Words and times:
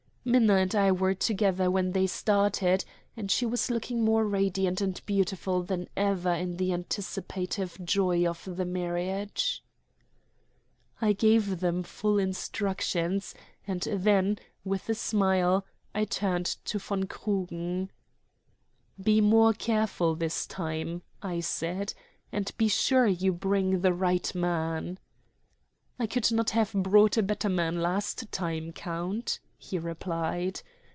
Minna 0.23 0.53
and 0.57 0.75
I 0.75 0.91
were 0.91 1.15
together 1.15 1.71
when 1.71 1.93
they 1.93 2.05
started, 2.05 2.85
and 3.17 3.31
she 3.31 3.43
was 3.43 3.71
looking 3.71 4.05
more 4.05 4.23
radiant 4.23 4.79
and 4.79 5.01
beautiful 5.07 5.63
than 5.63 5.89
ever 5.97 6.31
in 6.31 6.57
the 6.57 6.73
anticipative 6.73 7.75
joy 7.83 8.27
of 8.29 8.43
the 8.55 8.63
marriage. 8.63 9.63
I 11.01 11.13
gave 11.13 11.59
them 11.59 11.81
full 11.81 12.19
instructions, 12.19 13.33
and 13.65 13.81
then, 13.81 14.37
with 14.63 14.87
a 14.89 14.93
smile, 14.93 15.65
I 15.95 16.05
turned 16.05 16.45
to 16.65 16.77
von 16.77 17.05
Krugen. 17.05 17.89
"Be 19.01 19.21
more 19.21 19.53
careful 19.53 20.13
this 20.13 20.45
time," 20.45 21.01
I 21.23 21.39
said, 21.39 21.95
"and 22.31 22.51
be 22.59 22.67
sure 22.67 23.07
you 23.07 23.33
bring 23.33 23.81
the 23.81 23.91
right 23.91 24.33
man." 24.35 24.99
"I 25.97 26.05
could 26.05 26.31
not 26.31 26.51
have 26.51 26.73
brought 26.73 27.17
a 27.17 27.23
better 27.23 27.49
man 27.49 27.81
last 27.81 28.31
time, 28.31 28.71
count," 28.71 29.39
he 29.63 29.77
replied. 29.77 30.59